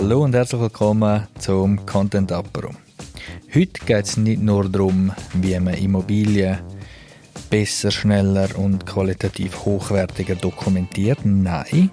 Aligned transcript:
Hallo 0.00 0.22
und 0.22 0.32
herzlich 0.32 0.60
willkommen 0.60 1.26
zum 1.40 1.84
Content 1.84 2.30
Apero. 2.30 2.70
Heute 3.52 3.84
geht 3.84 4.04
es 4.04 4.16
nicht 4.16 4.40
nur 4.40 4.68
darum, 4.68 5.10
wie 5.34 5.58
man 5.58 5.74
Immobilien 5.74 6.60
besser, 7.50 7.90
schneller 7.90 8.48
und 8.56 8.86
qualitativ 8.86 9.64
hochwertiger 9.64 10.36
dokumentiert. 10.36 11.18
Nein, 11.24 11.90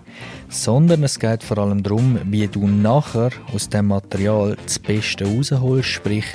sondern 0.50 1.04
es 1.04 1.18
geht 1.18 1.42
vor 1.44 1.58
allem 1.58 1.82
darum, 1.82 2.20
wie 2.26 2.48
du 2.48 2.68
nachher 2.68 3.32
aus 3.52 3.70
dem 3.70 3.88
Material 3.88 4.56
das 4.64 4.78
Beste 4.78 5.26
rausholst, 5.26 5.90
sprich, 5.90 6.26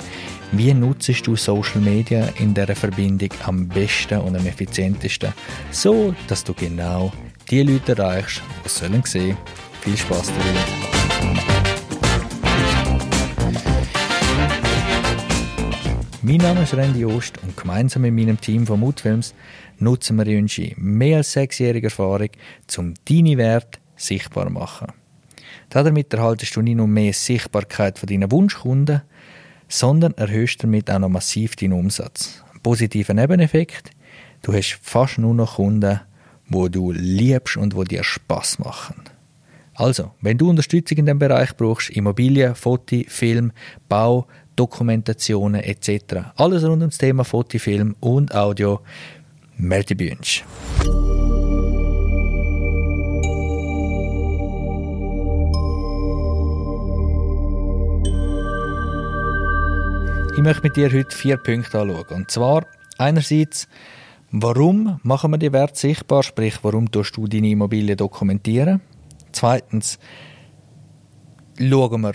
wie 0.51 0.73
nutzt 0.73 1.25
du 1.25 1.37
Social 1.37 1.79
Media 1.79 2.27
in 2.37 2.53
der 2.53 2.75
Verbindung 2.75 3.29
am 3.45 3.69
besten 3.69 4.19
und 4.19 4.35
am 4.35 4.45
effizientesten, 4.45 5.33
so 5.71 6.13
dass 6.27 6.43
du 6.43 6.53
genau 6.53 7.13
die 7.49 7.63
Leute 7.63 7.93
erreichst, 7.93 8.41
die 8.65 8.69
sollen 8.69 9.03
sehen. 9.05 9.37
Viel 9.79 9.95
Spaß 9.95 10.27
dabei. 10.27 10.90
Mein 16.23 16.37
Name 16.37 16.61
ist 16.61 16.75
Randy 16.75 17.03
Ost 17.03 17.39
und 17.41 17.57
gemeinsam 17.57 18.03
mit 18.03 18.13
meinem 18.13 18.39
Team 18.39 18.67
von 18.67 18.79
Moodfilms 18.79 19.33
nutzen 19.79 20.23
wir 20.23 20.37
unsere 20.37 20.73
mehr 20.77 21.17
als 21.17 21.31
sechsjährige 21.31 21.87
Erfahrung, 21.87 22.29
um 22.77 22.93
deine 23.09 23.37
Werte 23.37 23.79
sichtbar 23.95 24.45
zu 24.45 24.51
machen. 24.51 24.93
Damit 25.69 26.13
erhaltest 26.13 26.55
du 26.55 26.61
nicht 26.61 26.75
nur 26.75 26.85
mehr 26.85 27.11
Sichtbarkeit 27.13 27.97
von 27.97 28.05
deinen 28.05 28.31
Wunschkunden, 28.31 29.01
sondern 29.67 30.13
erhöhst 30.13 30.63
damit 30.63 30.91
auch 30.91 30.99
noch 30.99 31.09
massiv 31.09 31.55
deinen 31.55 31.73
Umsatz. 31.73 32.43
Ein 32.53 32.59
positiver 32.59 33.15
Nebeneffekt, 33.15 33.89
du 34.43 34.53
hast 34.53 34.77
fast 34.83 35.17
nur 35.17 35.33
noch 35.33 35.55
Kunden, 35.55 36.01
wo 36.47 36.67
du 36.67 36.91
liebst 36.91 37.57
und 37.57 37.75
wo 37.75 37.83
dir 37.83 38.03
Spaß 38.03 38.59
machen. 38.59 39.10
Also, 39.81 40.11
wenn 40.21 40.37
du 40.37 40.47
Unterstützung 40.47 40.99
in 40.99 41.07
dem 41.07 41.17
Bereich 41.17 41.57
brauchst, 41.57 41.89
Immobilien, 41.89 42.53
Foto, 42.53 42.97
Film, 43.07 43.51
Bau, 43.89 44.27
Dokumentationen 44.55 45.59
etc., 45.59 46.33
alles 46.35 46.63
rund 46.63 46.83
ums 46.83 46.99
Thema 46.99 47.23
Foto, 47.23 47.57
Film 47.57 47.95
und 47.99 48.35
Audio, 48.35 48.81
melde 49.57 49.95
bei 49.95 50.11
uns. 50.11 50.43
Ich 60.35 60.43
möchte 60.43 60.61
mit 60.61 60.75
dir 60.75 60.93
heute 60.93 61.15
vier 61.15 61.37
Punkte 61.37 61.79
anschauen. 61.79 62.05
Und 62.11 62.29
zwar 62.29 62.67
einerseits, 62.99 63.67
warum 64.29 64.99
machen 65.01 65.31
wir 65.31 65.39
die 65.39 65.51
Wert 65.51 65.75
sichtbar, 65.75 66.21
sprich, 66.21 66.59
warum 66.61 66.91
tust 66.91 67.17
du 67.17 67.25
deine 67.25 67.49
Immobilie 67.49 67.95
dokumentieren? 67.95 68.81
Zweitens, 69.31 69.99
schauen 71.57 72.01
wir 72.01 72.13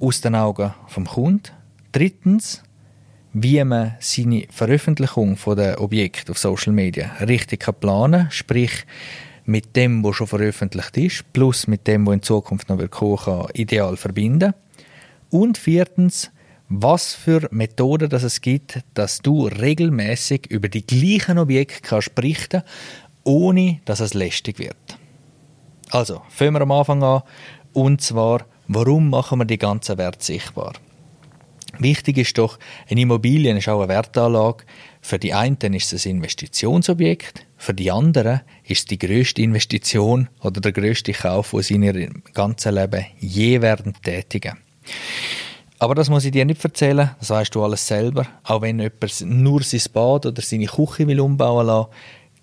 aus 0.00 0.20
den 0.20 0.34
Augen 0.34 0.74
vom 0.86 1.06
Kunden. 1.06 1.50
Drittens, 1.92 2.62
wie 3.32 3.62
man 3.64 3.94
seine 4.00 4.46
Veröffentlichung 4.50 5.36
von 5.36 5.56
der 5.56 5.80
Objekt 5.80 6.30
auf 6.30 6.38
Social 6.38 6.72
Media 6.72 7.12
richtig 7.20 7.60
kann 7.60 7.74
planen, 7.74 8.30
sprich 8.30 8.84
mit 9.44 9.74
dem, 9.76 10.04
was 10.04 10.16
schon 10.16 10.26
veröffentlicht 10.26 10.96
ist, 10.96 11.32
plus 11.32 11.66
mit 11.66 11.86
dem, 11.86 12.06
was 12.06 12.14
in 12.14 12.22
Zukunft 12.22 12.68
noch 12.68 12.90
kommen 12.90 13.16
kann, 13.16 13.46
ideal 13.54 13.96
verbinden. 13.96 14.54
Und 15.30 15.58
viertens, 15.58 16.30
was 16.68 17.14
für 17.14 17.48
Methoden 17.50 18.08
dass 18.08 18.22
es 18.22 18.40
gibt, 18.40 18.80
dass 18.94 19.20
du 19.20 19.46
regelmäßig 19.46 20.46
über 20.50 20.68
die 20.68 20.86
gleichen 20.86 21.38
Objekte 21.38 21.82
kannst 21.82 22.12
ohne 23.24 23.80
dass 23.84 24.00
es 24.00 24.14
lästig 24.14 24.58
wird. 24.58 24.91
Also, 25.92 26.22
fangen 26.30 26.54
wir 26.54 26.62
am 26.62 26.72
Anfang 26.72 27.02
an. 27.02 27.22
Und 27.74 28.00
zwar, 28.00 28.46
warum 28.66 29.10
machen 29.10 29.40
wir 29.40 29.44
die 29.44 29.58
ganzen 29.58 29.98
Werte 29.98 30.24
sichtbar? 30.24 30.72
Wichtig 31.78 32.16
ist 32.16 32.38
doch, 32.38 32.58
eine 32.88 33.02
Immobilie 33.02 33.54
ist 33.54 33.68
auch 33.68 33.80
eine 33.80 33.88
Wertanlage. 33.88 34.64
Für 35.02 35.18
die 35.18 35.34
einen 35.34 35.74
ist 35.74 35.92
es 35.92 36.06
ein 36.06 36.16
Investitionsobjekt, 36.16 37.46
für 37.58 37.74
die 37.74 37.90
anderen 37.90 38.40
ist 38.64 38.78
es 38.78 38.84
die 38.86 38.98
größte 38.98 39.42
Investition 39.42 40.30
oder 40.40 40.62
der 40.62 40.72
größte 40.72 41.12
Kauf, 41.12 41.50
den 41.50 41.62
sie 41.62 41.74
in 41.74 41.82
ihrem 41.82 42.22
ganzen 42.32 42.74
Leben 42.74 43.04
je 43.18 43.60
werden 43.60 43.92
tätigen. 44.02 44.56
Aber 45.78 45.94
das 45.94 46.08
muss 46.08 46.24
ich 46.24 46.32
dir 46.32 46.46
nicht 46.46 46.64
erzählen, 46.64 47.10
das 47.18 47.28
weißt 47.28 47.54
du 47.54 47.64
alles 47.64 47.86
selber. 47.86 48.26
Auch 48.44 48.62
wenn 48.62 48.78
jemand 48.78 49.20
nur 49.26 49.62
sein 49.62 49.82
Bad 49.92 50.24
oder 50.24 50.40
seine 50.40 50.66
Küche 50.66 51.06
will 51.06 51.20
umbauen 51.20 51.66
will, 51.66 51.86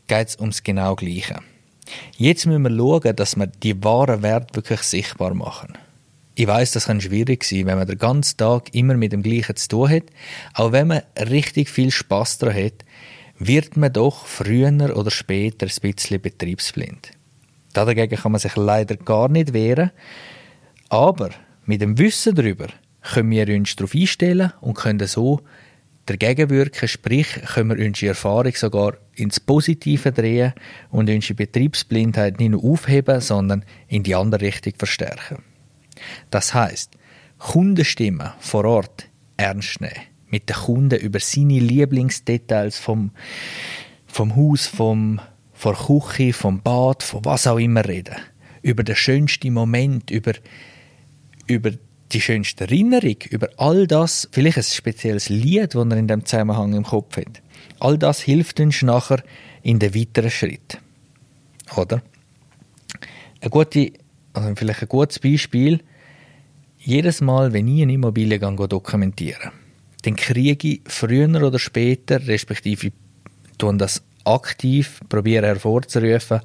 geht 0.08 0.28
es 0.28 0.40
ums 0.40 0.62
genau 0.62 0.96
Gleiche. 0.96 1.40
Jetzt 2.18 2.46
müssen 2.46 2.64
wir 2.64 2.76
schauen, 2.76 3.16
dass 3.16 3.36
wir 3.36 3.48
die 3.48 3.84
wahren 3.84 4.22
Werte 4.22 4.56
wirklich 4.56 4.82
sichtbar 4.82 5.34
machen. 5.34 5.78
Ich 6.36 6.48
weiß, 6.48 6.72
das 6.72 6.86
kann 6.86 7.02
schwierig 7.02 7.44
sein, 7.44 7.66
wenn 7.66 7.78
man 7.78 7.88
den 7.88 7.98
ganzen 7.98 8.38
Tag 8.38 8.74
immer 8.74 8.96
mit 8.96 9.12
dem 9.12 9.24
Gleichen 9.24 9.56
zu 9.58 9.68
tun 9.68 9.90
hat. 9.90 10.04
Auch 10.54 10.72
wenn 10.72 10.88
man 10.88 11.02
richtig 11.18 11.70
viel 11.70 11.92
Spaß 11.92 12.38
daran 12.38 12.56
hat, 12.56 12.86
wird 13.38 13.78
man 13.78 13.92
doch 13.92 14.26
früher 14.26 14.96
oder 14.96 15.12
später 15.12 15.66
ein 15.66 15.82
bisschen 15.82 16.22
betriebsblind. 16.22 17.12
Dagegen 17.74 18.18
kann 18.18 18.32
man 18.32 18.40
sich 18.40 18.56
leider 18.56 18.96
gar 18.96 19.30
nicht 19.30 19.54
wehren. 19.54 19.92
Aber 20.90 21.30
mit 21.66 21.82
dem 21.82 21.98
Wissen 21.98 22.36
darüber 22.36 22.68
können 23.02 23.32
wir 23.32 23.48
uns 23.50 23.76
darauf 23.76 23.94
einstellen 23.94 24.54
und 24.62 24.76
können 24.76 25.08
so 25.08 25.42
dagegen 26.10 26.50
wirken, 26.50 26.88
sprich, 26.88 27.28
können 27.54 27.78
wir 27.78 27.86
unsere 27.86 28.10
Erfahrung 28.10 28.54
sogar 28.56 28.98
ins 29.16 29.40
Positive 29.40 30.12
drehen 30.12 30.54
und 30.90 31.10
unsere 31.10 31.36
Betriebsblindheit 31.36 32.40
nicht 32.40 32.52
nur 32.52 32.64
aufheben, 32.64 33.22
sondern 33.22 33.66
in 33.88 34.04
die 34.04 34.16
andere 34.16 34.42
Richtung 34.42 34.74
verstärken. 34.78 35.44
Das 36.30 36.54
heißt, 36.54 36.92
Kundenstimmen 37.38 38.32
vor 38.40 38.66
Ort 38.66 39.10
ernst 39.38 39.82
nehmen, 39.82 39.94
mit 40.28 40.50
den 40.50 40.56
Kunden 40.56 41.00
über 41.00 41.20
seine 41.20 41.60
Lieblingsdetails 41.60 42.78
vom, 42.78 43.12
vom 44.06 44.36
Haus, 44.36 44.68
vom, 44.68 45.22
von 45.54 45.76
Küche, 45.76 46.34
vom 46.34 46.62
Bad, 46.62 47.04
von 47.04 47.24
was 47.26 47.48
auch 47.48 47.58
immer 47.58 47.86
reden. 47.86 48.16
Über 48.62 48.84
den 48.84 48.96
schönsten 48.96 49.54
Moment, 49.54 50.12
über, 50.12 50.34
über 51.48 51.72
die 52.12 52.22
schönste 52.22 52.66
Erinnerung, 52.66 53.18
über 53.30 53.50
all 53.58 53.88
das, 53.88 54.28
vielleicht 54.32 54.58
ein 54.58 54.64
spezielles 54.64 55.30
Lied, 55.30 55.76
das 55.76 55.88
er 55.88 55.98
in 55.98 56.08
dem 56.08 56.26
Zusammenhang 56.26 56.74
im 56.74 56.84
Kopf 56.84 57.18
hat. 57.18 57.42
All 57.80 57.98
das 57.98 58.22
hilft 58.22 58.60
uns 58.60 58.82
nachher 58.82 59.24
in 59.62 59.80
den 59.80 59.94
weiteren 59.94 60.32
Schritt. 60.32 60.80
Oder? 61.76 62.02
Eine 63.42 63.50
gute, 63.50 63.94
also 64.34 64.54
vielleicht 64.56 64.82
ein 64.82 64.90
gutes 64.90 65.20
Beispiel. 65.20 65.80
Jedes 66.80 67.22
Mal, 67.22 67.54
wenn 67.54 67.68
ich 67.68 67.84
eine 67.84 67.94
Immobilie 67.94 68.40
dokumentiere, 68.40 69.52
dann 70.04 70.16
kriege 70.16 70.68
ich 70.68 70.82
früher 70.86 71.30
oder 71.42 71.60
später, 71.60 72.26
respektive 72.26 72.92
tun 73.58 73.78
das 73.78 74.02
aktiv, 74.24 75.02
probiere 75.10 75.48
hervorzurufen, 75.48 76.42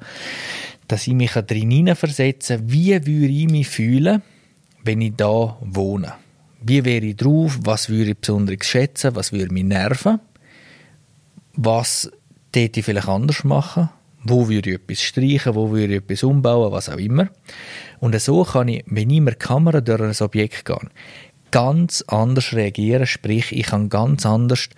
dass 0.87 1.07
ich 1.07 1.13
mich 1.13 1.31
darin 1.31 1.71
hineinversetzen 1.71 2.57
kann, 2.57 2.71
wie 2.71 2.91
würde 3.05 3.33
ich 3.33 3.49
mich 3.49 3.67
fühlen, 3.67 4.21
wenn 4.85 5.01
ich 5.01 5.15
da 5.15 5.57
wohne. 5.61 6.13
Wie 6.61 6.85
wäre 6.85 7.05
ich 7.05 7.17
drauf? 7.17 7.59
Was 7.63 7.89
würde 7.89 8.11
ich 8.11 8.17
besonders 8.17 8.65
schätzen? 8.65 9.15
Was 9.15 9.31
würde 9.31 9.53
mich 9.53 9.63
nerven? 9.63 10.19
Was 11.53 12.11
täte 12.51 12.79
ich 12.79 12.85
vielleicht 12.85 13.07
anders 13.07 13.43
machen? 13.43 13.89
Wo 14.23 14.47
würde 14.47 14.71
ich 14.71 14.75
etwas 14.77 15.01
streichen? 15.01 15.55
Wo 15.55 15.71
würde 15.71 15.95
ich 15.95 16.01
etwas 16.01 16.23
umbauen? 16.23 16.71
Was 16.71 16.89
auch 16.89 16.97
immer. 16.97 17.29
Und 17.99 18.19
so 18.19 18.43
kann 18.43 18.67
ich, 18.67 18.83
wenn 18.87 19.09
ich 19.09 19.21
mit 19.21 19.33
der 19.33 19.39
Kamera 19.39 19.81
durch 19.81 20.01
ein 20.01 20.25
Objekt 20.25 20.65
gehe, 20.65 20.77
ganz 21.51 22.03
anders 22.07 22.53
reagieren. 22.53 23.05
Sprich, 23.05 23.51
ich 23.51 23.67
kann 23.67 23.89
ganz 23.89 24.25
anders 24.25 24.69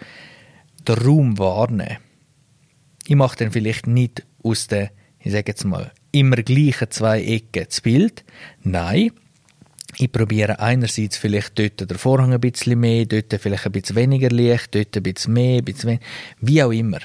den 0.87 0.97
Raum 0.97 1.37
wahrnehmen. 1.37 1.97
Ich 3.07 3.15
mache 3.15 3.37
dann 3.37 3.51
vielleicht 3.51 3.87
nicht 3.87 4.25
aus 4.43 4.67
den, 4.67 4.89
ich 5.19 5.31
sage 5.31 5.45
jetzt 5.47 5.63
mal, 5.63 5.91
immer 6.11 6.37
gleichen 6.37 6.91
zwei 6.91 7.23
Ecken 7.23 7.65
das 7.67 7.81
Bild. 7.81 8.25
Nein, 8.63 9.11
ich 9.99 10.11
probiere 10.11 10.59
einerseits 10.59 11.17
vielleicht 11.17 11.57
dort 11.57 11.89
den 11.89 11.97
Vorhang 11.97 12.33
ein 12.33 12.39
bisschen 12.39 12.79
mehr, 12.79 13.05
dort 13.05 13.33
vielleicht 13.39 13.65
ein 13.65 13.71
bisschen 13.71 13.95
weniger 13.95 14.29
Licht, 14.29 14.75
dort 14.75 14.95
ein 14.95 15.03
bisschen 15.03 15.33
mehr, 15.33 15.57
ein 15.57 15.65
bisschen 15.65 15.89
weniger, 15.89 16.05
wie 16.41 16.63
auch 16.63 16.71
immer. 16.71 16.99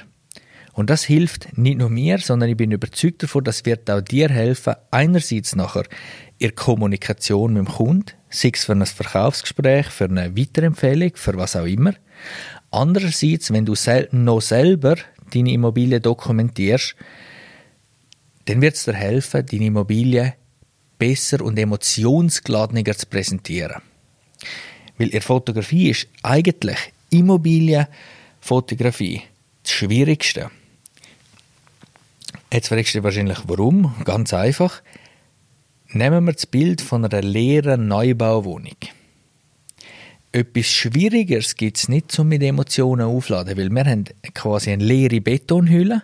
Und 0.73 0.89
das 0.89 1.03
hilft 1.03 1.55
nicht 1.57 1.77
nur 1.77 1.89
mir, 1.89 2.17
sondern 2.19 2.49
ich 2.49 2.57
bin 2.57 2.71
überzeugt 2.71 3.23
davon, 3.23 3.43
das 3.43 3.65
wird 3.65 3.89
auch 3.89 4.01
dir 4.01 4.29
helfen, 4.29 4.73
einerseits 4.89 5.55
nachher 5.55 5.85
in 6.39 6.55
Kommunikation 6.55 7.53
mit 7.53 7.67
dem 7.67 7.71
Kunden, 7.71 8.11
sei 8.29 8.51
es 8.53 8.65
für 8.65 8.73
ein 8.73 8.85
Verkaufsgespräch, 8.85 9.87
für 9.87 10.05
eine 10.05 10.35
Weiterempfehlung, 10.35 11.11
für 11.15 11.35
was 11.37 11.55
auch 11.55 11.65
immer. 11.65 11.93
Andererseits, 12.71 13.53
wenn 13.53 13.65
du 13.65 13.75
noch 14.11 14.41
selber 14.41 14.95
deine 15.31 15.51
Immobilie 15.51 16.01
dokumentierst, 16.01 16.95
dann 18.45 18.61
wird 18.61 18.75
es 18.75 18.85
dir 18.85 18.93
helfen, 18.93 19.45
deine 19.45 19.65
Immobilie 19.65 20.33
besser 21.03 21.43
und 21.43 21.59
emotionsgeladener 21.59 22.95
zu 22.95 23.05
präsentieren. 23.07 23.81
Weil 24.97 25.09
in 25.09 25.19
Fotografie 25.19 25.89
ist 25.89 26.07
eigentlich 26.21 26.77
Immobilienfotografie 27.09 29.23
das 29.63 29.71
Schwierigste. 29.73 30.49
Jetzt 32.53 32.69
fragst 32.69 32.93
du 32.93 32.99
dich 32.99 33.03
wahrscheinlich, 33.03 33.39
warum? 33.47 33.93
Ganz 34.05 34.33
einfach. 34.33 34.81
Nehmen 35.89 36.23
wir 36.23 36.31
das 36.31 36.45
Bild 36.45 36.79
von 36.79 37.03
einer 37.03 37.21
leeren 37.21 37.89
Neubauwohnung. 37.89 38.77
Etwas 40.31 40.67
Schwierigeres 40.67 41.57
gibt 41.57 41.77
es 41.77 41.89
nicht, 41.89 42.17
um 42.17 42.29
mit 42.29 42.41
Emotionen 42.41 43.05
aufzuladen, 43.05 43.57
weil 43.57 43.69
wir 43.69 43.85
haben 43.85 44.05
quasi 44.33 44.71
eine 44.71 44.83
leere 44.83 45.19
Betonhülle, 45.19 46.03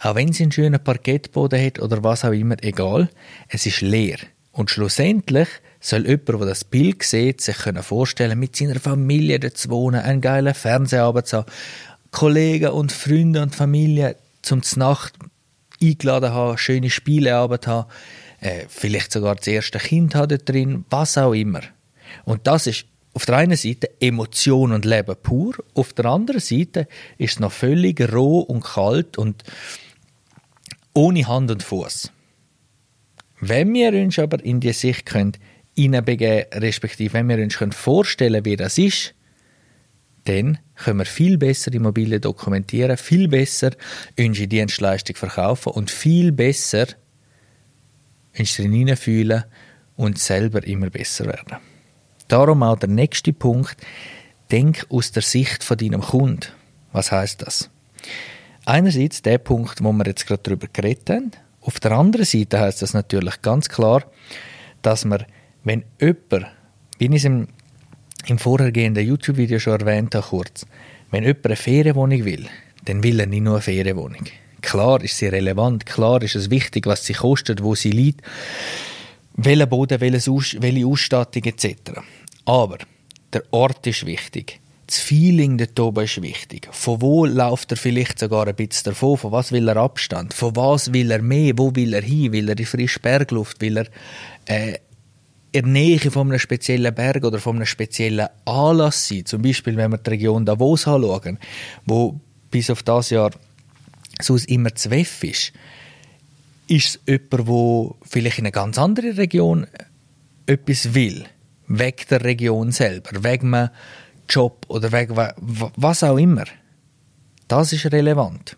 auch 0.00 0.14
wenn 0.14 0.32
sie 0.32 0.42
einen 0.42 0.52
schönen 0.52 0.82
Parkettboden 0.82 1.64
hat 1.64 1.80
oder 1.80 2.04
was 2.04 2.24
auch 2.24 2.32
immer, 2.32 2.56
egal, 2.62 3.08
es 3.48 3.64
ist 3.64 3.80
leer. 3.80 4.18
Und 4.52 4.70
schlussendlich 4.70 5.48
soll 5.80 6.06
jemand, 6.06 6.28
der 6.28 6.46
das 6.46 6.64
Bild 6.64 7.02
sieht, 7.02 7.40
sich 7.40 7.56
vorstellen 7.80 8.38
mit 8.38 8.54
seiner 8.54 8.78
Familie 8.78 9.40
dort 9.40 9.56
zu 9.56 9.70
wohnen, 9.70 10.00
einen 10.00 10.20
geilen 10.20 10.54
Fernsehabend 10.54 11.26
zu 11.26 11.38
haben, 11.38 11.50
Kollegen 12.10 12.70
und 12.70 12.92
Freunde 12.92 13.42
und 13.42 13.54
Familie 13.54 14.16
zum 14.42 14.60
Nacht 14.76 15.14
eingeladen 15.80 16.32
haben, 16.32 16.58
schöne 16.58 16.90
Spieleabend 16.90 17.66
haben, 17.66 17.90
äh, 18.40 18.66
vielleicht 18.68 19.12
sogar 19.12 19.36
das 19.36 19.46
erste 19.46 19.78
Kind 19.78 20.14
hat 20.14 20.48
drin, 20.48 20.84
was 20.90 21.16
auch 21.16 21.32
immer. 21.32 21.62
Und 22.24 22.46
das 22.46 22.66
ist 22.66 22.84
auf 23.14 23.26
der 23.26 23.36
einen 23.36 23.56
Seite 23.56 23.90
Emotion 24.00 24.72
und 24.72 24.84
Leben 24.84 25.16
pur, 25.22 25.54
auf 25.74 25.92
der 25.92 26.06
anderen 26.06 26.40
Seite 26.40 26.88
ist 27.18 27.34
es 27.34 27.40
noch 27.40 27.52
völlig 27.52 28.00
roh 28.12 28.40
und 28.40 28.64
kalt 28.64 29.18
und 29.18 29.42
ohne 30.94 31.26
Hand 31.26 31.50
und 31.50 31.62
Fuß. 31.62 32.10
Wenn 33.44 33.74
wir 33.74 33.92
uns 33.92 34.20
aber 34.20 34.42
in 34.44 34.60
die 34.60 34.72
Sicht 34.72 35.04
können, 35.04 35.32
hineinbegeben, 35.74 36.60
respektive 36.60 37.14
wenn 37.14 37.28
wir 37.28 37.38
uns 37.38 37.58
können 37.58 37.72
vorstellen 37.72 38.44
wie 38.44 38.54
das 38.54 38.78
ist, 38.78 39.14
dann 40.26 40.58
können 40.76 41.00
wir 41.00 41.06
viel 41.06 41.38
besser 41.38 41.72
Immobilien 41.72 42.20
dokumentieren, 42.20 42.96
viel 42.96 43.26
besser 43.26 43.72
unsere 44.16 44.46
Dienstleistung 44.46 45.16
verkaufen 45.16 45.72
und 45.72 45.90
viel 45.90 46.30
besser 46.30 46.86
uns 48.38 48.54
hineinfühlen 48.54 49.42
und 49.96 50.20
selber 50.20 50.64
immer 50.64 50.90
besser 50.90 51.26
werden. 51.26 51.56
Darum 52.28 52.62
auch 52.62 52.78
der 52.78 52.90
nächste 52.90 53.32
Punkt, 53.32 53.76
denk 54.52 54.86
aus 54.88 55.10
der 55.10 55.22
Sicht 55.22 55.64
von 55.64 55.76
deinem 55.78 56.02
Kunden. 56.02 56.46
Was 56.92 57.10
heißt 57.10 57.42
das? 57.42 57.70
Einerseits 58.66 59.20
der 59.20 59.38
Punkt, 59.38 59.82
wo 59.82 59.92
wir 59.92 60.06
jetzt 60.06 60.28
gerade 60.28 60.44
darüber 60.44 60.68
geredet 60.72 61.10
haben. 61.10 61.32
Auf 61.62 61.78
der 61.78 61.92
anderen 61.92 62.26
Seite 62.26 62.58
heißt 62.58 62.82
das 62.82 62.92
natürlich 62.92 63.40
ganz 63.40 63.68
klar, 63.68 64.04
dass 64.82 65.04
man, 65.04 65.24
wenn 65.62 65.84
jemand, 66.00 66.46
wie 66.98 67.06
ich 67.06 67.14
es 67.14 67.24
im, 67.24 67.48
im 68.26 68.38
vorhergehenden 68.38 69.06
YouTube-Video 69.06 69.60
schon 69.60 69.80
erwähnt 69.80 70.14
habe, 70.14 70.26
kurz, 70.26 70.66
wenn 71.12 71.22
jemand 71.22 71.46
eine 71.46 71.56
Ferienwohnung 71.56 72.24
will, 72.24 72.48
dann 72.84 73.02
will 73.04 73.20
er 73.20 73.26
nicht 73.26 73.42
nur 73.42 73.54
eine 73.54 73.62
Ferienwohnung. 73.62 74.24
Klar 74.60 75.02
ist 75.02 75.18
sie 75.18 75.26
relevant, 75.26 75.86
klar 75.86 76.22
ist 76.22 76.34
es 76.34 76.50
wichtig, 76.50 76.86
was 76.86 77.04
sie 77.04 77.14
kostet, 77.14 77.62
wo 77.62 77.74
sie 77.76 77.90
liegt, 77.90 78.22
welcher 79.34 79.66
Boden, 79.66 80.00
welche 80.00 80.86
Ausstattung 80.86 81.44
etc. 81.44 81.76
Aber 82.44 82.78
der 83.32 83.44
Ort 83.52 83.86
ist 83.86 84.04
wichtig. 84.04 84.61
Das 84.92 85.00
Feeling 85.00 85.56
dort 85.56 85.80
oben 85.80 86.04
ist 86.04 86.20
wichtig. 86.20 86.68
Von 86.70 87.00
wo 87.00 87.24
läuft 87.24 87.70
er 87.70 87.78
vielleicht 87.78 88.18
sogar 88.18 88.46
ein 88.46 88.54
bisschen 88.54 88.92
davon? 88.92 89.16
Von 89.16 89.32
was 89.32 89.50
will 89.50 89.66
er 89.66 89.78
Abstand? 89.78 90.34
Von 90.34 90.54
was 90.54 90.92
will 90.92 91.10
er 91.10 91.22
mehr? 91.22 91.54
Wo 91.56 91.74
will 91.74 91.94
er 91.94 92.02
hin? 92.02 92.30
Will 92.32 92.50
er 92.50 92.58
in 92.58 92.66
frische 92.66 93.00
Bergluft? 93.00 93.62
Will 93.62 93.78
er 93.78 93.86
äh, 94.44 94.74
in 95.52 95.62
der 95.62 95.62
Nähe 95.62 95.98
von 95.98 96.28
einem 96.28 96.38
speziellen 96.38 96.94
Berg 96.94 97.24
oder 97.24 97.38
von 97.38 97.56
einem 97.56 97.64
speziellen 97.64 98.28
Anlass 98.44 99.08
sein? 99.08 99.24
Zum 99.24 99.40
Beispiel, 99.40 99.78
wenn 99.78 99.92
wir 99.92 99.96
die 99.96 100.10
Region 100.10 100.44
Davos 100.44 100.86
anschauen, 100.86 101.38
wo 101.86 102.20
bis 102.50 102.68
auf 102.68 102.82
das 102.82 103.08
Jahr 103.08 103.30
sonst 104.20 104.44
immer 104.50 104.74
zwölf 104.74 105.24
ist, 105.24 105.54
ist 106.68 107.00
es 107.06 107.20
jemand, 107.30 107.48
der 107.48 107.94
vielleicht 108.10 108.40
in 108.40 108.44
einer 108.44 108.52
ganz 108.52 108.76
anderen 108.76 109.12
Region 109.12 109.66
etwas 110.44 110.92
will, 110.92 111.24
weg 111.66 112.06
der 112.08 112.22
Region 112.24 112.72
selber, 112.72 113.24
wegen 113.24 113.54
einem 113.54 113.70
Job 114.28 114.64
oder 114.68 114.92
wegen 114.92 115.16
was 115.16 116.02
auch 116.02 116.16
immer. 116.16 116.44
Das 117.48 117.72
ist 117.72 117.86
relevant. 117.92 118.56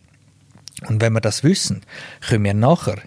Und 0.88 1.00
wenn 1.00 1.12
wir 1.14 1.20
das 1.20 1.44
wissen, 1.44 1.82
können 2.20 2.44
wir 2.44 2.54
nachher, 2.54 2.98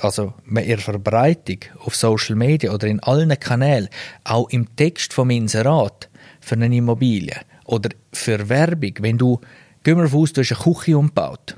also 0.00 0.34
mit 0.44 0.66
ihrer 0.66 0.80
Verbreitung 0.80 1.58
auf 1.80 1.96
Social 1.96 2.36
Media 2.36 2.72
oder 2.72 2.86
in 2.86 3.00
allen 3.00 3.38
Kanälen, 3.38 3.88
auch 4.24 4.48
im 4.50 4.76
Text 4.76 5.12
vom 5.12 5.30
Inserat 5.30 6.08
für 6.40 6.54
eine 6.54 6.74
Immobilie 6.74 7.40
oder 7.64 7.90
für 8.12 8.48
Werbung, 8.48 8.92
wenn 9.00 9.18
du, 9.18 9.40
gehen 9.82 9.98
wir 9.98 10.12
aus, 10.14 10.32
du 10.32 10.42
hast 10.42 10.52
eine 10.52 10.74
Küche 10.74 10.96
umgebaut 10.96 11.56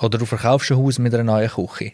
oder 0.00 0.18
du 0.18 0.26
verkaufst 0.26 0.70
ein 0.70 0.78
Haus 0.78 0.98
mit 0.98 1.14
einer 1.14 1.24
neuen 1.24 1.50
Küche, 1.50 1.92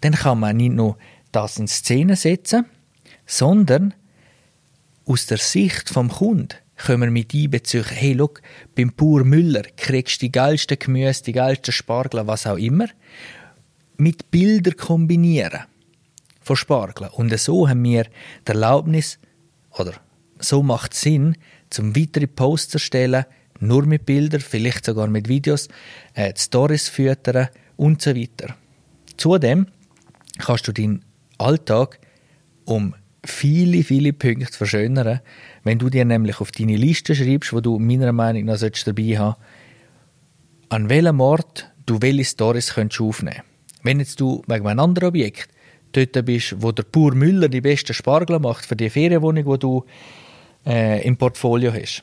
dann 0.00 0.14
kann 0.14 0.40
man 0.40 0.56
nicht 0.56 0.72
nur 0.72 0.96
das 1.30 1.58
in 1.58 1.68
Szene 1.68 2.16
setzen, 2.16 2.66
sondern 3.26 3.94
aus 5.06 5.26
der 5.26 5.38
Sicht 5.38 5.88
vom 5.88 6.10
Kunden 6.10 6.56
können 6.82 7.02
wir 7.02 7.10
mit 7.10 7.34
einbeziehen, 7.34 7.84
hey, 7.84 8.12
look, 8.12 8.42
beim 8.74 8.92
Pur 8.92 9.24
Müller 9.24 9.62
kriegst 9.76 10.20
du 10.20 10.26
die 10.26 10.32
geilsten 10.32 10.78
Gemüse, 10.78 11.22
die 11.24 11.32
geilsten 11.32 11.72
Spargel, 11.72 12.26
was 12.26 12.46
auch 12.46 12.58
immer, 12.58 12.86
mit 13.96 14.30
Bildern 14.30 14.76
kombinieren 14.76 15.60
von 16.40 16.56
Spargeln. 16.56 17.10
Und 17.10 17.38
so 17.38 17.68
haben 17.68 17.84
wir 17.84 18.04
die 18.04 18.50
Erlaubnis, 18.50 19.18
oder 19.78 19.94
so 20.38 20.62
macht 20.62 20.92
es 20.92 21.02
Sinn, 21.02 21.36
zum 21.70 21.96
weitere 21.96 22.26
Posts 22.26 22.70
zu 22.70 22.76
erstellen, 22.76 23.24
nur 23.60 23.86
mit 23.86 24.04
Bildern, 24.06 24.40
vielleicht 24.40 24.84
sogar 24.84 25.06
mit 25.06 25.28
Videos, 25.28 25.68
äh, 26.14 26.32
Stories 26.36 26.88
füttern 26.88 27.48
und 27.76 28.02
so 28.02 28.14
weiter. 28.14 28.56
Zudem 29.16 29.68
kannst 30.38 30.66
du 30.66 30.72
deinen 30.72 31.04
Alltag 31.38 32.00
um 32.64 32.94
viele, 33.24 33.84
viele 33.84 34.12
Punkte 34.12 34.52
verschönern, 34.52 35.20
wenn 35.64 35.78
du 35.78 35.88
dir 35.88 36.04
nämlich 36.04 36.40
auf 36.40 36.50
deine 36.50 36.76
Liste 36.76 37.14
schreibst, 37.14 37.52
wo 37.52 37.60
du 37.60 37.78
meiner 37.78 38.12
Meinung 38.12 38.44
nach 38.44 38.58
dabei 38.58 39.18
haben 39.18 39.36
an 40.72 40.88
welchem 40.88 41.20
Ort 41.20 41.70
du 41.84 42.00
welche 42.00 42.24
Stories 42.24 42.72
könntest 42.72 43.02
aufnehmen? 43.02 43.42
Wenn 43.82 44.00
jetzt 44.00 44.18
du 44.20 44.42
wegen 44.46 44.66
einem 44.66 44.80
anderen 44.80 45.08
Objekt 45.08 45.50
dort 45.92 46.24
bist, 46.24 46.56
wo 46.62 46.72
der 46.72 46.84
Pur 46.84 47.14
Müller 47.14 47.50
die 47.50 47.60
besten 47.60 47.92
Spargel 47.92 48.38
macht 48.38 48.64
für 48.64 48.76
die 48.76 48.88
Ferienwohnung, 48.88 49.44
die 49.52 49.58
du 49.58 49.84
äh, 50.64 51.06
im 51.06 51.18
Portfolio 51.18 51.74
hast, 51.74 52.02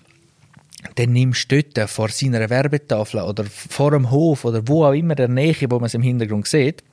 dann 0.95 1.13
nimmst 1.13 1.51
du 1.51 1.63
dort 1.63 1.89
vor 1.89 2.09
seiner 2.09 2.47
Werbetafel 2.47 3.21
oder 3.21 3.43
vor 3.45 3.89
dem 3.89 4.11
Hof 4.11 4.45
oder 4.45 4.67
wo 4.67 4.85
auch 4.85 4.93
immer 4.93 5.15
der 5.15 5.29
Nähe, 5.29 5.55
wo 5.67 5.79
man 5.79 5.85
es 5.85 5.95
im 5.95 6.03
Hintergrund 6.03 6.47
sieht, 6.47 6.83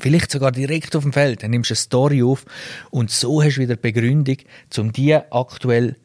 vielleicht 0.00 0.30
sogar 0.30 0.52
direkt 0.52 0.96
auf 0.96 1.02
dem 1.02 1.12
Feld, 1.12 1.42
dann 1.42 1.50
nimmst 1.50 1.70
du 1.70 1.74
eine 1.74 1.76
Story 1.76 2.22
auf 2.22 2.44
und 2.90 3.10
so 3.10 3.42
hast 3.42 3.56
du 3.56 3.62
wieder 3.62 3.76
Begründung, 3.76 4.36
um 4.76 4.92
die 4.92 5.14
aktuelle 5.14 5.96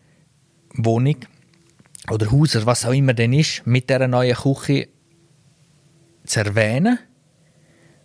Wohnung 0.74 1.18
oder 2.10 2.32
Haus 2.32 2.56
oder 2.56 2.66
was 2.66 2.86
auch 2.86 2.94
immer 2.94 3.14
denn 3.14 3.34
ist, 3.34 3.66
mit 3.66 3.90
dieser 3.90 4.08
neuen 4.08 4.36
Küche 4.36 4.90
zu 6.26 6.40
erwähnen 6.40 7.00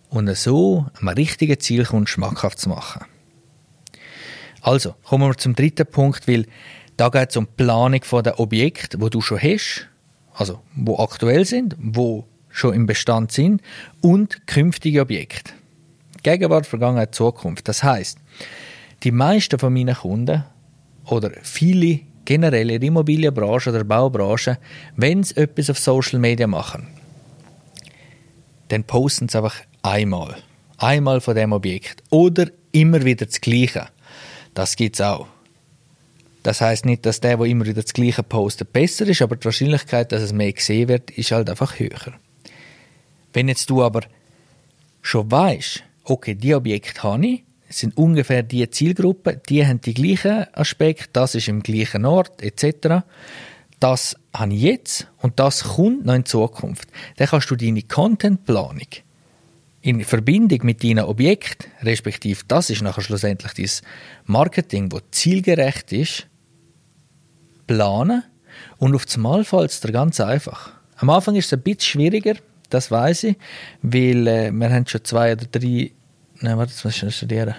und 0.09 0.35
so 0.35 0.87
am 0.99 1.07
richtigen 1.09 1.59
Ziel 1.59 1.85
schmackhaft 2.05 2.59
zu 2.59 2.69
machen. 2.69 3.05
Also, 4.61 4.95
kommen 5.03 5.29
wir 5.29 5.37
zum 5.37 5.55
dritten 5.55 5.85
Punkt, 5.85 6.27
weil 6.27 6.47
da 6.97 7.09
geht 7.09 7.29
es 7.29 7.37
um 7.37 7.45
die 7.45 7.63
Planung 7.63 8.01
der 8.23 8.39
Objekte, 8.39 8.99
wo 8.99 9.09
du 9.09 9.21
schon 9.21 9.39
hast, 9.39 9.87
also 10.33 10.61
wo 10.75 10.97
aktuell 10.97 11.45
sind, 11.45 11.75
wo 11.77 12.25
schon 12.49 12.73
im 12.73 12.85
Bestand 12.85 13.31
sind 13.31 13.61
und 14.01 14.47
künftige 14.47 15.01
Objekte. 15.01 15.51
Gegenwart, 16.25 16.65
Vergangenheit, 16.65 17.13
Zukunft. 17.13 17.67
Das 17.67 17.83
heißt, 17.83 18.17
die 19.03 19.11
meisten 19.11 19.59
von 19.59 19.71
meinen 19.71 19.93
Kunden 19.93 20.43
oder 21.05 21.29
viele 21.43 21.99
generell 22.25 22.71
in 22.71 22.81
der 22.81 22.87
Immobilienbranche 22.87 23.69
oder 23.69 23.83
Baubranche, 23.83 24.57
wenn 24.95 25.21
sie 25.21 25.37
etwas 25.37 25.69
auf 25.69 25.77
Social 25.77 26.17
Media 26.17 26.47
machen, 26.47 26.87
dann 28.69 28.83
posten 28.83 29.29
sie 29.29 29.37
einfach 29.37 29.55
einmal. 29.83 30.35
Einmal 30.77 31.21
von 31.21 31.35
dem 31.35 31.53
Objekt. 31.53 32.01
Oder 32.09 32.47
immer 32.71 33.05
wieder 33.05 33.27
das 33.27 33.39
Gleiche. 33.39 33.87
Das 34.55 34.75
gibt 34.75 34.95
es 34.95 35.01
auch. 35.01 35.27
Das 36.41 36.59
heißt 36.59 36.85
nicht, 36.85 37.05
dass 37.05 37.21
der, 37.21 37.37
der 37.37 37.45
immer 37.45 37.65
wieder 37.65 37.83
das 37.83 37.93
Gleiche 37.93 38.23
postet, 38.23 38.73
besser 38.73 39.07
ist, 39.07 39.21
aber 39.21 39.35
die 39.35 39.45
Wahrscheinlichkeit, 39.45 40.11
dass 40.11 40.23
es 40.23 40.33
mehr 40.33 40.53
gesehen 40.53 40.87
wird, 40.87 41.11
ist 41.11 41.31
halt 41.31 41.51
einfach 41.51 41.79
höher. 41.79 42.13
Wenn 43.31 43.47
jetzt 43.47 43.69
du 43.69 43.83
aber 43.83 44.01
schon 45.03 45.29
weißt, 45.31 45.83
okay, 46.05 46.35
die 46.35 46.55
Objekte 46.55 47.03
habe 47.03 47.25
ich, 47.25 47.43
sind 47.69 47.97
ungefähr 47.97 48.43
die 48.43 48.69
Zielgruppen, 48.69 49.41
die 49.49 49.65
haben 49.65 49.81
die 49.81 49.93
gleichen 49.93 50.45
Aspekte, 50.53 51.09
das 51.13 51.35
ist 51.35 51.47
im 51.47 51.63
gleichen 51.63 52.05
Ort 52.05 52.41
etc. 52.41 53.05
Das 53.79 54.15
habe 54.33 54.53
ich 54.53 54.61
jetzt 54.61 55.07
und 55.17 55.39
das 55.39 55.63
kommt 55.63 56.05
noch 56.05 56.13
in 56.13 56.25
Zukunft. 56.25 56.87
Dann 57.17 57.27
kannst 57.27 57.49
du 57.49 57.55
deine 57.55 57.81
Contentplanung 57.81 58.87
in 59.81 60.03
Verbindung 60.03 60.59
mit 60.63 60.83
deinen 60.83 61.05
Objekten, 61.05 61.71
respektive 61.83 62.43
das 62.47 62.69
ist 62.69 62.81
nachher 62.81 63.01
schlussendlich 63.01 63.53
dein 63.53 63.87
Marketing, 64.25 64.89
das 64.89 65.03
zielgerecht 65.11 65.91
ist, 65.91 66.27
planen 67.67 68.23
und 68.77 68.95
auf 68.95 69.17
Mal 69.17 69.43
fällt 69.43 69.71
es 69.71 69.81
dir 69.81 69.91
ganz 69.91 70.19
einfach. 70.19 70.71
Am 70.97 71.09
Anfang 71.09 71.35
ist 71.35 71.47
es 71.47 71.53
ein 71.53 71.61
bisschen 71.61 71.81
schwieriger, 71.81 72.35
das 72.69 72.91
weiß 72.91 73.25
ich, 73.25 73.37
weil 73.81 74.27
äh, 74.27 74.51
wir 74.51 74.69
haben 74.69 74.87
schon 74.87 75.03
zwei 75.03 75.33
oder 75.33 75.45
drei, 75.45 75.91
nein, 76.39 76.57
warte, 76.57 76.73
was 76.83 77.03
ich 77.03 77.15
studieren? 77.15 77.55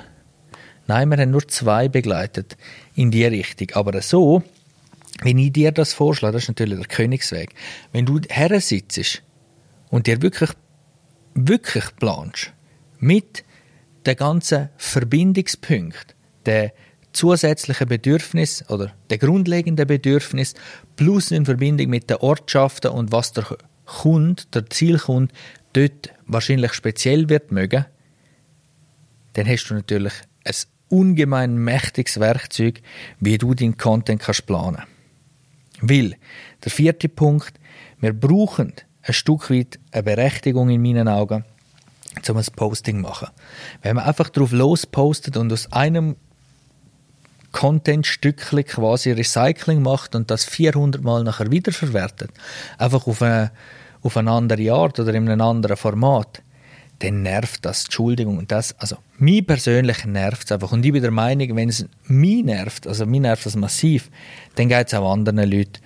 Nein, 0.86 1.08
wir 1.08 1.18
haben 1.18 1.30
nur 1.30 1.46
zwei 1.48 1.88
begleitet 1.88 2.56
in 2.94 3.10
die 3.10 3.25
Richtung. 3.25 3.68
Aber 3.75 4.00
so, 4.02 4.42
wenn 5.22 5.38
ich 5.38 5.52
dir 5.52 5.72
das 5.72 5.92
vorschlage, 5.94 6.34
das 6.34 6.44
ist 6.44 6.48
natürlich 6.48 6.78
der 6.78 6.88
Königsweg. 6.88 7.54
Wenn 7.92 8.06
du 8.06 8.20
her 8.28 8.60
sitzt 8.60 9.22
und 9.90 10.06
dir 10.06 10.22
wirklich, 10.22 10.50
wirklich 11.34 11.84
planst, 11.96 12.52
mit 12.98 13.44
den 14.06 14.16
ganzen 14.16 14.68
Verbindungspunkten, 14.76 16.14
der 16.46 16.72
zusätzlichen 17.12 17.88
Bedürfnis 17.88 18.64
oder 18.68 18.92
der 19.10 19.18
grundlegenden 19.18 19.86
Bedürfnis 19.86 20.54
plus 20.94 21.30
in 21.30 21.44
Verbindung 21.44 21.88
mit 21.88 22.10
den 22.10 22.18
Ortschaften 22.18 22.92
und 22.92 23.10
was 23.10 23.32
der 23.32 23.46
Kunde, 23.87 24.43
der 24.52 24.69
Zielkunde 24.69 25.33
dort 25.73 26.11
wahrscheinlich 26.26 26.75
speziell 26.75 27.28
wird 27.28 27.52
mögen, 27.52 27.87
dann 29.35 29.49
hast 29.49 29.69
du 29.69 29.75
natürlich 29.75 30.14
ein 30.45 30.55
ungemein 30.88 31.57
mächtiges 31.57 32.21
Werkzeug, 32.21 32.81
wie 33.21 33.38
du 33.38 33.55
deinen 33.55 33.76
Content 33.76 34.23
kannst 34.23 34.47
planen. 34.47 34.83
Weil, 35.81 36.16
der 36.64 36.73
vierte 36.73 37.09
Punkt, 37.09 37.52
wir 38.00 38.12
brauchen 38.12 38.73
ein 39.02 39.14
Stück 39.14 39.50
weit 39.50 39.78
eine 39.93 40.02
Berechtigung 40.02 40.71
in 40.71 40.83
meinen 40.83 41.09
Augen, 41.09 41.45
um 42.28 42.37
ein 42.37 42.47
Posting 42.57 42.97
zu 42.97 43.02
machen. 43.02 43.28
Wenn 43.83 43.97
man 43.97 44.07
einfach 44.07 44.31
drauf 44.31 44.52
lospostet 44.52 45.37
und 45.37 45.52
aus 45.52 45.71
einem 45.73 46.16
Content-Stückchen 47.56 48.64
quasi 48.64 49.12
Recycling 49.12 49.80
macht 49.80 50.14
und 50.14 50.30
das 50.30 50.44
400 50.44 51.02
Mal 51.02 51.25
nachher 51.25 51.50
wiederverwertet, 51.50 52.30
einfach 52.76 53.06
auf 53.06 53.22
eine, 53.22 53.50
auf 54.02 54.14
eine 54.18 54.30
andere 54.30 54.70
Art 54.72 55.00
oder 55.00 55.14
in 55.14 55.26
einem 55.26 55.40
anderen 55.40 55.78
Format, 55.78 56.42
dann 56.98 57.22
nervt 57.22 57.64
das. 57.64 57.84
Entschuldigung. 57.84 58.36
Und 58.36 58.52
das, 58.52 58.78
also, 58.78 58.96
mich 59.16 59.46
persönlich 59.46 60.04
nervt 60.04 60.44
es 60.44 60.52
einfach. 60.52 60.72
Und 60.72 60.84
ich 60.84 60.92
bin 60.92 61.00
der 61.00 61.10
Meinung, 61.10 61.56
wenn 61.56 61.70
es 61.70 61.86
mich 62.04 62.44
nervt, 62.44 62.86
also 62.86 63.06
mich 63.06 63.20
nervt 63.20 63.46
das 63.46 63.56
massiv, 63.56 64.10
dann 64.56 64.68
geht 64.68 64.88
es 64.88 64.94
auch 64.94 65.10
anderen 65.10 65.50
Leuten, 65.50 65.80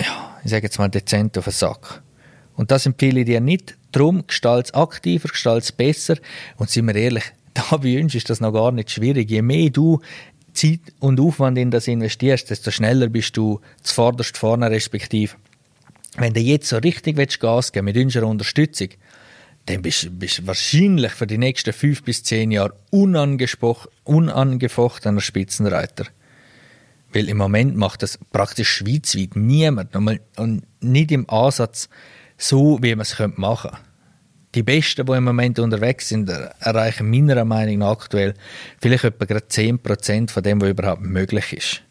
ja, 0.00 0.36
ich 0.42 0.50
sage 0.50 0.64
jetzt 0.64 0.78
mal 0.78 0.88
dezent 0.88 1.38
auf 1.38 1.44
den 1.44 1.52
Sack. 1.52 2.02
Und 2.56 2.72
das 2.72 2.84
empfehle 2.84 3.20
ich 3.20 3.26
dir 3.26 3.40
nicht. 3.40 3.76
Darum 3.92 4.26
gestalt 4.26 4.66
es 4.66 4.74
aktiver, 4.74 5.28
gestalt 5.28 5.62
es 5.62 5.70
besser. 5.70 6.16
Und 6.56 6.68
sind 6.68 6.86
wir 6.86 6.96
ehrlich, 6.96 7.24
da 7.54 7.76
bei 7.76 8.00
uns 8.00 8.14
ist 8.16 8.28
das 8.28 8.40
noch 8.40 8.52
gar 8.52 8.72
nicht 8.72 8.90
schwierig. 8.90 9.30
Je 9.30 9.42
mehr 9.42 9.70
du 9.70 10.00
Zeit 10.54 10.80
und 11.00 11.20
Aufwand 11.20 11.58
in 11.58 11.70
das 11.70 11.88
investierst, 11.88 12.48
desto 12.50 12.70
schneller 12.70 13.08
bist 13.08 13.36
du 13.36 13.60
zuvorderst 13.82 14.38
vorne, 14.38 14.70
respektive. 14.70 15.34
Wenn 16.16 16.32
du 16.32 16.40
jetzt 16.40 16.68
so 16.68 16.78
richtig 16.78 17.16
Gas 17.40 17.72
geben 17.72 17.86
mit 17.86 17.96
unserer 17.96 18.26
Unterstützung, 18.26 18.88
dann 19.66 19.82
bist 19.82 20.04
du 20.04 20.46
wahrscheinlich 20.46 21.12
für 21.12 21.26
die 21.26 21.38
nächsten 21.38 21.72
fünf 21.72 22.02
bis 22.02 22.22
zehn 22.22 22.50
Jahre 22.50 22.74
unangefochtener 22.90 25.20
Spitzenreiter. 25.20 26.04
Weil 27.12 27.28
im 27.28 27.38
Moment 27.38 27.76
macht 27.76 28.02
das 28.02 28.18
praktisch 28.32 28.68
schweizweit 28.68 29.36
niemand 29.36 29.96
und 29.96 30.62
nicht 30.80 31.12
im 31.12 31.30
Ansatz 31.30 31.88
so, 32.36 32.78
wie 32.82 32.94
man 32.94 33.02
es 33.02 33.18
machen 33.36 33.70
könnte. 33.70 33.93
Die 34.54 34.62
Besten, 34.62 35.04
die 35.06 35.12
im 35.12 35.24
Moment 35.24 35.58
unterwegs 35.58 36.08
sind, 36.08 36.28
erreichen 36.28 37.10
meiner 37.10 37.44
Meinung 37.44 37.78
nach 37.78 37.90
aktuell 37.90 38.34
vielleicht 38.80 39.04
etwa 39.04 39.24
gerade 39.24 39.46
10% 39.46 40.30
von 40.30 40.42
dem, 40.42 40.60
was 40.60 40.70
überhaupt 40.70 41.02
möglich 41.02 41.52
ist. 41.52 41.82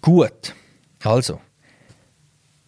Gut, 0.00 0.54
also, 1.02 1.40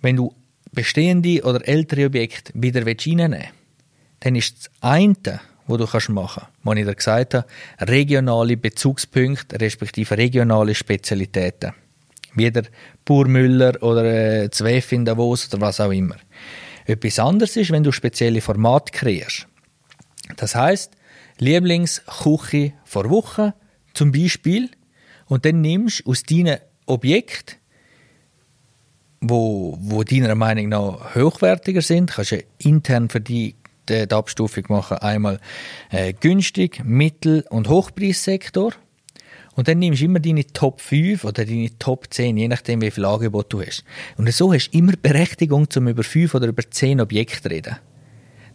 wenn 0.01 0.17
du 0.17 0.35
bestehende 0.73 1.43
oder 1.45 1.67
ältere 1.67 2.07
Objekte 2.07 2.53
wieder 2.55 2.85
reinnehmen 2.85 3.33
willst, 3.33 3.53
dann 4.21 4.37
ist 4.37 4.59
das 4.59 4.71
eine, 4.81 5.41
was 5.67 6.07
du 6.07 6.13
machen 6.13 6.43
kannst, 6.43 6.65
was 6.65 6.77
ich 6.77 6.85
dir 6.85 6.95
gesagt 6.95 7.35
habe, 7.35 7.47
regionale 7.81 8.57
Bezugspunkte, 8.57 9.61
respektive 9.61 10.17
regionale 10.17 10.75
Spezialitäten. 10.75 11.73
Wie 12.35 12.51
der 12.51 12.65
Burmüller 13.05 13.83
oder 13.83 14.05
äh, 14.05 14.51
Zweff 14.51 14.93
in 14.93 15.05
Davos 15.05 15.53
oder 15.53 15.61
was 15.61 15.81
auch 15.81 15.91
immer. 15.91 16.17
Etwas 16.87 17.19
anderes 17.19 17.57
ist, 17.57 17.71
wenn 17.71 17.85
du 17.85 17.93
spezielle 17.93 18.41
Formate 18.41 18.93
kreierst. 18.93 19.47
Das 20.37 20.55
heißt, 20.55 20.93
Lieblingsküche 21.39 22.73
vor 22.85 23.11
Woche 23.11 23.55
zum 23.95 24.13
Beispiel 24.13 24.71
und 25.27 25.45
dann 25.45 25.61
nimmst 25.61 26.01
du 26.01 26.11
aus 26.11 26.23
deinen 26.23 26.59
Objekten 26.87 27.57
wo, 29.23 29.79
wo 29.81 30.03
deiner 30.03 30.35
Meinung 30.35 30.69
nach 30.69 31.15
hochwertiger 31.15 31.81
sind, 31.81 32.11
kannst 32.11 32.33
du 32.33 32.43
intern 32.59 33.09
für 33.09 33.21
die, 33.21 33.55
die 33.89 34.11
Abstufung 34.11 34.65
machen. 34.69 34.99
Einmal 34.99 35.41
äh, 35.91 36.13
günstig, 36.13 36.83
mittel- 36.85 37.47
und 37.49 37.69
Hochpreissektor. 37.69 38.73
Und 39.55 39.69
dann 39.69 39.79
nimmst 39.79 40.01
du 40.01 40.07
immer 40.07 40.21
deine 40.21 40.47
Top 40.47 40.81
5 40.81 41.25
oder 41.25 41.45
deine 41.45 41.77
Top 41.79 42.07
10, 42.09 42.37
je 42.37 42.49
nachdem, 42.49 42.81
wie 42.81 42.91
viel 42.91 43.05
Angebot 43.05 43.53
du 43.53 43.61
hast. 43.61 43.85
Und 44.17 44.33
so 44.33 44.53
hast 44.53 44.71
du 44.71 44.79
immer 44.79 44.95
Berechtigung, 45.01 45.69
zum 45.69 45.89
über 45.89 46.03
5 46.03 46.35
oder 46.35 46.47
über 46.47 46.63
10 46.69 47.01
Objekte 47.01 47.43
zu 47.43 47.51
reden. 47.51 47.77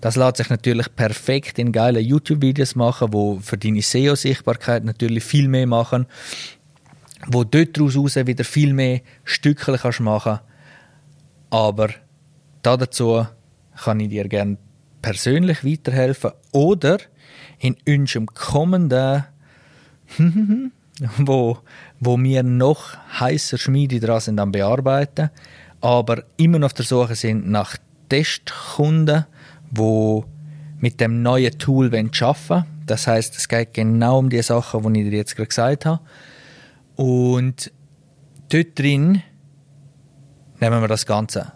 Das 0.01 0.15
lässt 0.15 0.37
sich 0.37 0.49
natürlich 0.49 0.95
perfekt 0.95 1.59
in 1.59 1.71
geilen 1.71 2.03
YouTube-Videos 2.03 2.75
machen, 2.75 3.13
wo 3.13 3.39
für 3.39 3.57
deine 3.57 3.81
SEO-Sichtbarkeit 3.81 4.83
natürlich 4.83 5.23
viel 5.23 5.47
mehr 5.47 5.67
machen, 5.67 6.05
wo 7.27 7.43
dort 7.43 7.77
daraus 7.77 8.15
wieder 8.15 8.43
viel 8.43 8.73
mehr 8.73 9.01
Stückchen 9.23 9.77
kannst 9.77 9.99
machen. 9.99 10.39
Aber 11.49 11.89
dazu 12.61 13.25
kann 13.75 13.99
ich 13.99 14.09
dir 14.09 14.27
gerne 14.27 14.57
persönlich 15.01 15.63
weiterhelfen 15.63 16.31
oder 16.51 16.97
in 17.59 17.75
unserem 17.87 18.27
kommenden 18.27 19.23
wo, 21.17 21.57
wo 21.99 22.17
wir 22.17 22.43
noch 22.43 22.97
heißer 23.19 23.57
Schmiede 23.57 23.99
dran 23.99 24.19
sind 24.19 24.39
am 24.39 24.51
Bearbeiten, 24.51 25.29
aber 25.81 26.23
immer 26.37 26.59
noch 26.59 26.67
auf 26.67 26.73
der 26.73 26.85
Suche 26.85 27.15
sind 27.15 27.49
nach 27.49 27.77
Testkunden, 28.09 29.25
wo 29.69 30.25
mit 30.79 30.99
dem 30.99 31.21
neuen 31.21 31.57
Tool 31.57 31.87
arbeiten 31.87 32.11
wollen. 32.19 32.65
Das 32.85 33.05
heißt, 33.05 33.35
es 33.37 33.47
geht 33.47 33.73
genau 33.73 34.19
um 34.19 34.29
die 34.29 34.41
Sachen, 34.41 34.93
die 34.93 35.01
ich 35.01 35.09
dir 35.09 35.17
jetzt 35.17 35.35
gerade 35.35 35.47
gesagt 35.47 35.85
habe. 35.85 36.01
Und 36.95 37.71
dort 38.49 38.79
drin 38.79 39.21
nehmen 40.59 40.81
wir 40.81 40.87
das 40.87 41.05
Ganze 41.05 41.51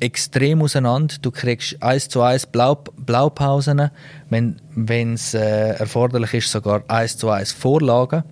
extrem 0.00 0.62
auseinander. 0.62 1.16
Du 1.20 1.30
kriegst 1.30 1.82
eins 1.82 2.08
zu 2.08 2.22
eins 2.22 2.46
Blau, 2.46 2.76
Blaupausen, 2.96 3.90
wenn 4.28 5.14
es 5.14 5.34
äh, 5.34 5.70
erforderlich 5.74 6.34
ist, 6.34 6.50
sogar 6.50 6.82
eins 6.88 7.16
zu 7.16 7.28
eins 7.30 7.52
Vorlagen, 7.52 8.24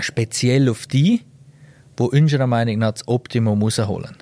speziell 0.00 0.68
auf 0.68 0.86
die, 0.86 1.22
wo 1.96 2.06
unserer 2.06 2.46
Meinung 2.46 2.78
nach 2.78 2.92
das 2.92 3.08
Optimum 3.08 3.62
rausholen. 3.62 4.16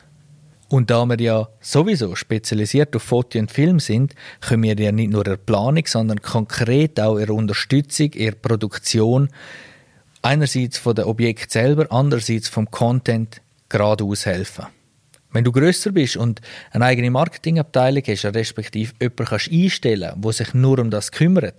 Und 0.69 0.89
da 0.91 1.05
wir 1.05 1.21
ja 1.21 1.49
sowieso 1.61 2.15
spezialisiert 2.15 2.95
auf 2.95 3.03
Foto 3.03 3.41
und 3.41 3.51
Film 3.51 3.81
sind, 3.81 4.15
können 4.41 4.63
wir 4.63 4.79
ja 4.79 4.93
nicht 4.93 5.11
nur 5.11 5.27
in 5.27 5.33
der 5.33 5.37
Planung, 5.37 5.85
sondern 5.87 6.23
konkret 6.23 7.01
auch 7.01 7.17
in 7.17 7.27
der 7.27 7.35
Unterstützung, 7.35 8.13
in 8.13 8.27
der 8.27 8.33
Produktion, 8.33 9.31
einerseits 10.23 10.79
von 10.79 10.95
der 10.95 11.09
Objekt 11.09 11.51
selber, 11.51 11.87
andererseits 11.91 12.49
vom 12.49 12.71
Content 12.71 13.43
geradeaus 13.69 14.27
helfen. 14.27 14.67
Wenn 15.33 15.45
du 15.45 15.53
grösser 15.53 15.93
bist 15.93 16.17
und 16.17 16.41
eine 16.73 16.87
eigene 16.87 17.11
Marketingabteilung 17.11 18.03
hast, 18.07 18.25
respektive 18.25 18.93
jemanden 19.01 19.25
kannst 19.25 19.51
einstellen 19.51 20.21
der 20.21 20.33
sich 20.33 20.55
nur 20.55 20.79
um 20.79 20.91
das 20.91 21.13
kümmert, 21.13 21.55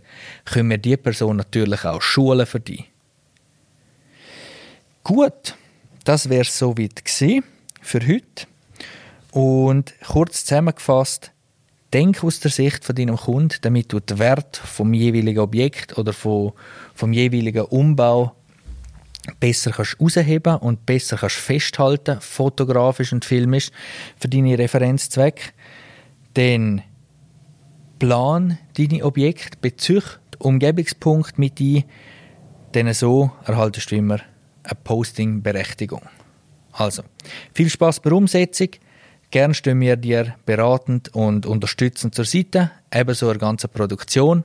können 0.46 0.70
wir 0.70 0.78
diese 0.78 0.98
Person 0.98 1.38
natürlich 1.38 1.86
auch 1.86 2.02
schulen 2.02 2.46
für 2.46 2.60
dich. 2.60 2.92
Gut, 5.04 5.56
das 6.04 6.30
wäre 6.30 6.42
es 6.42 6.58
soweit 6.58 7.04
für 7.82 8.06
heute. 8.06 8.46
Und 9.32 9.94
kurz 10.06 10.46
zusammengefasst, 10.46 11.32
denk 11.94 12.24
aus 12.24 12.40
der 12.40 12.52
Sicht 12.52 12.84
von 12.84 12.96
deinem 12.96 13.18
Kunden, 13.18 13.58
damit 13.62 13.92
du 13.92 14.00
den 14.00 14.20
Wert 14.20 14.58
vom 14.58 14.94
jeweiligen 14.94 15.40
Objekt 15.40 15.98
oder 15.98 16.14
vom, 16.14 16.54
vom 16.94 17.14
jeweiligen 17.14 17.66
Umbau 17.66 18.36
besser 19.40 19.72
kannst 19.72 20.00
und 20.00 20.86
besser 20.86 21.18
kannst 21.18 21.36
festhalten, 21.36 22.20
fotografisch 22.22 23.14
und 23.14 23.26
filmisch, 23.26 23.72
für 24.18 24.28
deine 24.28 24.58
Referenzzwecke. 24.58 25.52
Dann 26.34 26.82
plan 28.00 28.58
deine 28.78 29.06
Objekte, 29.06 29.58
bezüch 29.62 30.04
den 30.34 30.42
Umgebungspunkt 30.42 31.38
mit 31.38 31.60
ein, 31.60 31.84
denn 32.74 32.92
so 32.94 33.32
erhaltest 33.46 33.92
du 33.92 33.96
immer 33.96 34.20
eine 34.64 34.80
Posting-Berechtigung. 34.84 36.02
Also, 36.72 37.04
viel 37.54 37.70
Spaß 37.70 38.00
bei 38.00 38.10
der 38.10 38.18
Umsetzung. 38.18 38.70
Gerne 39.30 39.54
stehen 39.54 39.80
wir 39.80 39.98
dir 39.98 40.36
beratend 40.46 41.14
und 41.14 41.46
unterstützend 41.46 42.16
zur 42.16 42.26
Seite, 42.26 42.72
ebenso 42.94 43.30
eine 43.30 43.40
ganze 43.40 43.68
Produktion. 43.68 44.44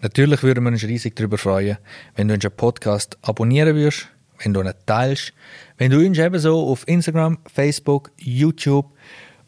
Natürlich 0.00 0.42
würden 0.42 0.64
wir 0.64 0.70
uns 0.70 0.84
riesig 0.84 1.16
darüber 1.16 1.38
freuen, 1.38 1.78
wenn 2.14 2.28
du 2.28 2.34
unseren 2.34 2.52
Podcast 2.52 3.18
abonnieren 3.22 3.74
würdest, 3.74 4.08
wenn 4.38 4.54
du 4.54 4.60
ihn 4.60 4.72
teilst, 4.86 5.32
wenn 5.76 5.90
du 5.90 5.98
uns 5.98 6.18
ebenso 6.18 6.68
auf 6.68 6.86
Instagram, 6.86 7.38
Facebook, 7.52 8.12
YouTube 8.16 8.86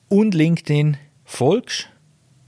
und 0.08 0.34
LinkedIn 0.34 0.96
folgst 1.24 1.88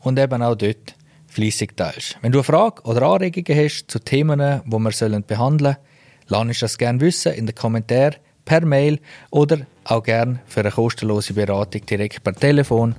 und 0.00 0.18
eben 0.18 0.42
auch 0.42 0.56
dort 0.56 0.97
fleissig 1.28 1.76
teilst. 1.76 2.18
Wenn 2.23 2.32
du 2.32 2.38
eine 2.38 2.44
Frage 2.44 2.82
oder 2.82 3.02
Anregungen 3.02 3.64
hast 3.64 3.87
zu 3.87 4.00
Themen, 4.00 4.62
die 4.66 4.78
wir 4.78 4.92
sollen 4.92 5.25
behandeln 5.25 5.75
sollen, 5.75 5.87
lass 6.26 6.40
uns 6.40 6.59
das 6.59 6.78
gerne 6.78 7.00
wissen 7.00 7.32
in 7.35 7.47
den 7.47 7.54
Kommentaren, 7.54 8.16
per 8.44 8.64
Mail 8.66 8.99
oder 9.30 9.59
auch 9.85 10.02
gerne 10.02 10.40
für 10.47 10.61
eine 10.61 10.71
kostenlose 10.71 11.35
Beratung 11.35 11.87
direkt 11.87 12.25
per 12.25 12.35
Telefon. 12.35 12.97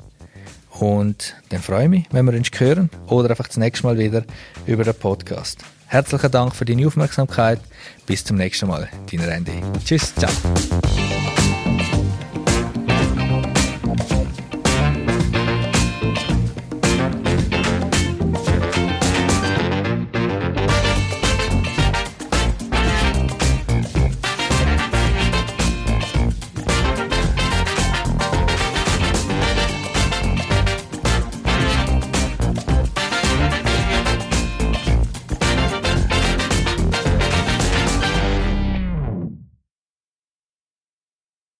Und 0.80 1.36
dann 1.50 1.62
freue 1.62 1.84
ich 1.84 1.90
mich, 1.90 2.06
wenn 2.12 2.26
wir 2.26 2.34
uns 2.34 2.50
hören 2.58 2.90
oder 3.08 3.30
einfach 3.30 3.48
das 3.48 3.58
nächste 3.58 3.86
Mal 3.86 3.98
wieder 3.98 4.24
über 4.66 4.84
den 4.84 4.96
Podcast. 4.96 5.64
Herzlichen 5.88 6.32
Dank 6.32 6.56
für 6.56 6.66
deine 6.66 6.88
Aufmerksamkeit. 6.88 7.60
Bis 8.08 8.24
zum 8.24 8.38
nächsten 8.38 8.68
Mal. 8.68 8.90
Dein 9.12 9.20
Randy. 9.22 9.62
Tschüss. 9.86 10.14
Ciao. 10.16 10.32